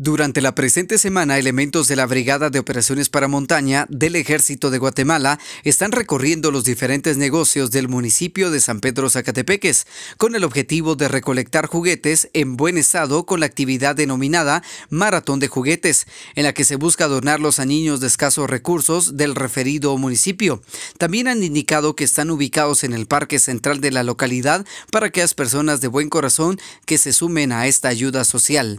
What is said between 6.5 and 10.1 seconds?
los diferentes negocios del municipio de San Pedro Zacatepeques